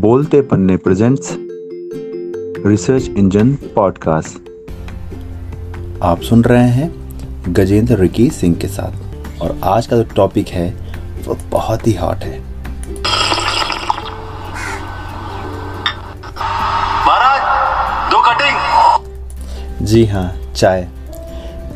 [0.00, 1.30] बोलते पन्ने presents
[2.66, 4.48] research engine podcast
[6.02, 6.88] आप सुन रहे हैं
[7.48, 10.68] गजेंद्र रिकी सिंह के साथ और आज का जो तो टॉपिक है
[11.26, 12.40] वो बहुत ही हॉट है।
[17.06, 20.88] महाराज दो कटिंग जी हाँ चाय।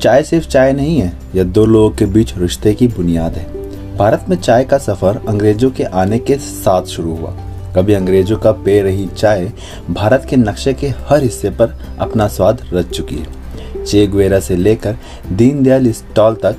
[0.00, 4.26] चाय सिर्फ़ चाय नहीं है यह दो लोगों के बीच रिश्ते की बुनियाद है। भारत
[4.28, 8.80] में चाय का सफ़र अंग्रेज़ों के आने के साथ शुरू हुआ। कभी अंग्रेज़ों का पे
[8.82, 9.52] रही चाय
[9.90, 14.56] भारत के नक्शे के हर हिस्से पर अपना स्वाद रच चुकी है। चे गुवेरा से
[14.56, 14.96] लेकर
[15.32, 16.56] दीनदयाल स्टॉल तक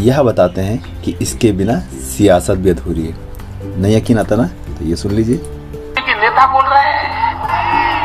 [0.00, 4.46] यह बताते हैं कि इसके बिना सियासत भी अधूरी है। नहीं यकीन आता ना?
[4.68, 7.34] तो ये सुन लीजिए। नेता बोल रहे हैं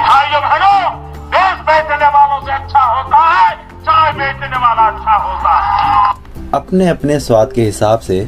[0.05, 0.77] भाइयों बहनों
[1.31, 3.55] देश बेचने वालों से अच्छा होता है
[3.85, 6.13] चाय बेचने वाला अच्छा होता है।
[6.53, 8.19] अपने अपने स्वाद के हिसाब से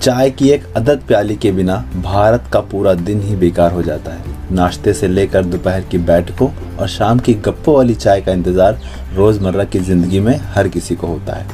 [0.00, 4.12] चाय की एक अदद प्याली के बिना भारत का पूरा दिन ही बेकार हो जाता
[4.12, 8.78] है। नाश्ते से लेकर दोपहर की बैठकों और शाम की गप्पों वाली चाय का इंतज़ार
[9.14, 11.46] रोज़मर्रा की ज़िंदगी में हर किसी को होता है।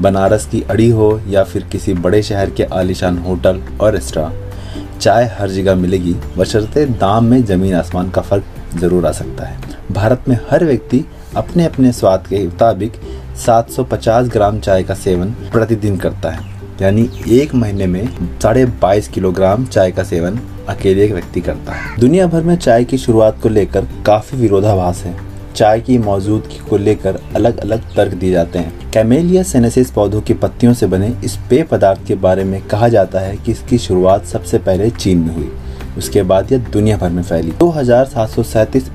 [0.00, 5.24] बनारस की अड़ी हो या फिर किसी बड़े शहर के आलिशान होटल और रेस्टोरेंट चाय
[5.38, 8.44] हर जगह मिलेगी, बशर्ते दाम में ज़मीन आसमान का फ़र्क
[8.76, 9.58] ज़रूर आ सकता है।
[9.92, 11.04] भारत में हर व्यक्ति
[11.36, 13.00] अपने अपने स्वाद के मुताबिक
[13.38, 16.49] 750 ग्राम चाय का सेवन प्रतिदिन करता है।
[16.82, 18.08] यानी एक महीने में
[18.42, 22.84] साढ़े बाईस किलोग्राम चाय का सेवन अकेले एक व्यक्ति करता है। दुनिया भर में चाय
[22.84, 25.14] की शुरुआत को लेकर काफ़ी विरोधाभास है।
[25.56, 30.34] चाय की मौजूदगी को लेकर अलग अलग तर्क दिए जाते हैं। कैमेलिया सेनेसिस पौधों की
[30.34, 34.24] पत्तियों से बने इस पेय पदार्थ के बारे में कहा जाता है कि इसकी शुरुआत
[34.24, 35.50] सबसे पहले चीन में हुई।
[35.98, 37.74] उसके बाद यह दुनिया भर में फैली। दो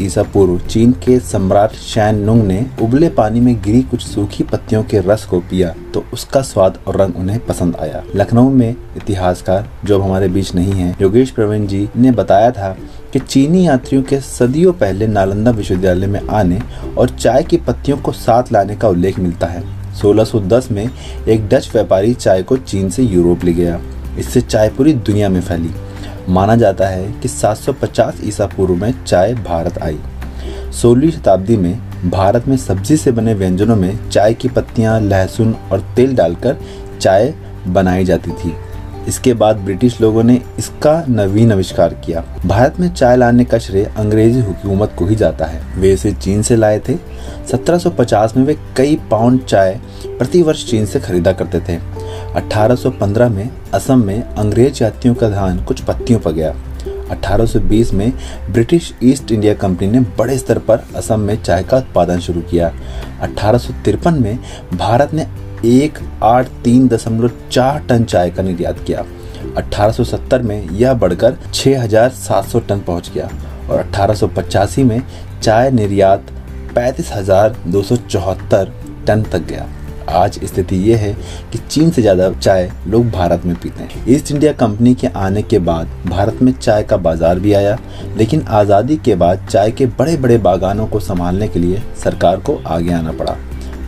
[0.01, 4.83] ईसा पूर्व चीन के सम्राट शैन नुंग ने उबले पानी में गिरी कुछ सूखी पत्तियों
[4.83, 9.69] के रस को पिया तो उसका स्वाद और रंग उन्हें पसंद आया। लखनऊ में इतिहासकार,
[9.85, 12.75] जो अब हमारे बीच नहीं है, योगेश प्रवीण जी ने बताया था
[13.13, 16.59] कि चीनी यात्रियों के सदियों पहले नालंदा विश्वविद्यालय में आने
[16.97, 19.63] और चाय की पत्तियों को साथ लाने का उल्लेख मिलता है।
[19.95, 20.89] 1610 में
[21.27, 23.79] एक डच व्यापारी चाय को चीन से यूरोप ले गया।
[24.19, 25.69] इससे चाय पूरी दुनिया में फैली।
[26.29, 29.99] माना जाता है कि 750 ईसा पूर्व में चाय भारत आई।
[30.81, 35.79] सोलहवीं शताब्दी में भारत में सब्ज़ी से बने व्यंजनों में चाय की पत्तियाँ, लहसुन और
[35.95, 36.57] तेल डालकर
[37.01, 37.33] चाय
[37.67, 38.53] बनाई जाती थी।
[39.07, 43.85] इसके बाद ब्रिटिश लोगों ने इसका नवीन आविष्कार किया। भारत में चाय लाने का श्रेय
[43.97, 46.95] अंग्रेज़ी हुकूमत को ही जाता है। वे इसे चीन से लाए थे।
[47.51, 51.94] 1750 में वे कई पाउंड चाय प्रति वर्ष चीन से खरीदा करते थे।
[52.35, 56.55] 1815 में असम में अंग्रेज़ यात्रियों का ध्यान कुछ पत्तियों पर गया।
[57.11, 58.13] 1820 में
[58.51, 62.73] ब्रिटिश ईस्ट इंडिया कंपनी ने बड़े स्तर पर असम में चाय का उत्पादन शुरू किया।
[63.21, 64.39] अठारह सौ तिरपन में
[64.73, 65.27] भारत ने
[65.65, 69.05] एक आठ तीन दशमलव चार टन चाय का निर्यात किया।
[69.57, 73.29] 1870 में यह बढ़कर 6,700 टन पहुँच गया
[73.69, 75.01] और अठारह सौ पचासी में
[75.43, 76.25] चाय निर्यात
[76.75, 77.11] पैंतीस
[79.07, 79.67] टन तक गया।
[80.09, 81.13] आज स्थिति यह है
[81.51, 85.41] कि चीन से ज़्यादा चाय लोग भारत में पीते हैं। ईस्ट इंडिया कंपनी के आने
[85.43, 87.77] के बाद भारत में चाय का बाज़ार भी आया,
[88.17, 92.59] लेकिन आज़ादी के बाद चाय के बड़े बड़े बागानों को संभालने के लिए सरकार को
[92.67, 93.35] आगे आना पड़ा।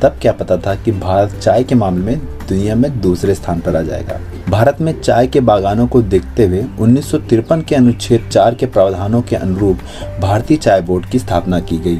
[0.01, 3.75] तब क्या पता था कि भारत चाय के मामले में दुनिया में दूसरे स्थान पर
[3.75, 8.29] आ जाएगा। भारत में चाय के बागानों को देखते हुए उन्नीस सौ तिरपन के अनुच्छेद
[8.31, 9.79] चार के प्रावधानों के अनुरूप
[10.21, 11.99] भारतीय चाय बोर्ड की स्थापना की गई।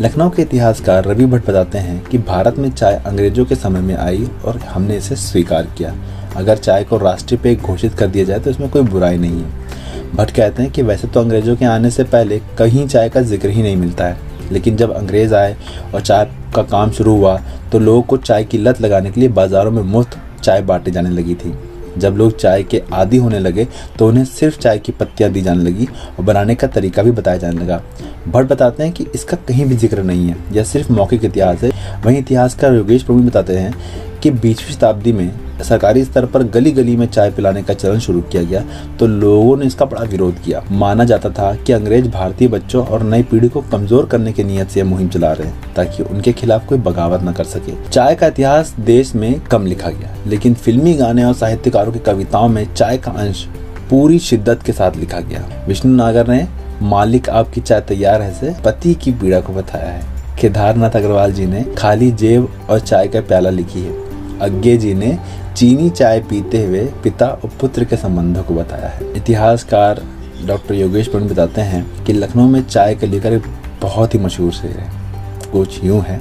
[0.00, 3.94] लखनऊ के इतिहासकार रवि भट्ट बताते हैं कि भारत में चाय अंग्रेज़ों के समय में
[3.96, 5.92] आई और हमने इसे स्वीकार किया।
[6.36, 10.16] अगर चाय को राष्ट्रीय पेय घोषित कर दिया जाए तो इसमें कोई बुराई नहीं है।
[10.16, 13.48] भट्ट कहते हैं कि वैसे तो अंग्रेज़ों के आने से पहले कहीं चाय का ज़िक्र
[13.48, 14.18] ही नहीं मिलता है।
[14.52, 15.56] लेकिन जब अंग्रेज़ आए
[15.94, 16.24] और चाय
[16.54, 17.40] का काम शुरू हुआ
[17.72, 21.10] तो लोगों को चाय की लत लगाने के लिए बाज़ारों में मुफ़्त चाय बांटी जाने
[21.10, 21.54] लगी थी।
[21.98, 23.66] जब लोग चाय के आदि होने लगे
[23.98, 27.36] तो उन्हें सिर्फ़ चाय की पत्तियाँ दी जाने लगी और बनाने का तरीका भी बताया
[27.36, 27.80] जाने लगा।
[28.28, 31.70] भट्ट बताते हैं कि इसका कहीं भी ज़िक्र नहीं है, यह सिर्फ़ मौखिक इतिहास है।
[32.04, 33.74] वहीं इतिहासकार योगेश प्रभु बताते हैं
[34.22, 38.20] कि बीसवीं शताब्दी में सरकारी स्तर पर गली गली में चाय पिलाने का चलन शुरू
[38.22, 38.62] किया गया
[38.98, 43.02] तो लोगों ने इसका बड़ा विरोध किया। माना जाता था कि अंग्रेज़ भारतीय बच्चों और
[43.02, 46.66] नई पीढ़ी को कमज़ोर करने की नीयत से मुहिम चला रहे हैं, ताकि उनके खिलाफ
[46.66, 50.94] कोई बगावत न कर सके। चाय का इतिहास देश में कम लिखा गया, लेकिन फिल्मी
[50.94, 53.46] गाने और साहित्यकारों की कविताओं में चाय का अंश
[53.90, 56.46] पूरी शिद्दत के साथ लिखा गया। विष्णु नागर ने,
[56.82, 61.46] मालिक आपकी चाय तैयार है से पति की पीड़ा को बताया है। केदारनाथ अग्रवाल जी
[61.46, 64.09] ने खाली जेब और चाय का प्याला लिखी है।
[64.42, 65.18] अज्ञे जी ने
[65.56, 70.02] चीनी चाय पीते हुए पिता और पुत्र के संबंधों को बताया है। इतिहासकार
[70.46, 73.46] डॉक्टर योगेश पंडित बताते हैं कि लखनऊ में चाय के लेकर एक
[73.82, 74.90] बहुत ही मशहूर शेर है।
[75.52, 76.20] कुछ यूँ है।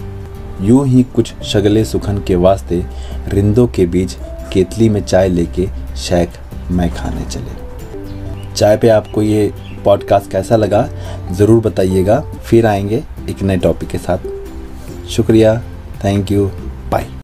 [0.61, 2.83] यूँ ही कुछ शगले सुखन के वास्ते
[3.27, 4.15] रिंदों के बीच
[4.53, 5.67] केतली में चाय लेके
[5.97, 6.29] शेख
[6.71, 9.51] मैं खाने चले। चाय पे आपको ये
[9.85, 10.87] पॉडकास्ट कैसा लगा,
[11.31, 15.61] ज़रूर बताइएगा। फिर आएँगे एक नए टॉपिक के साथ। शुक्रिया।
[16.03, 16.45] Thank you
[16.91, 17.18] bye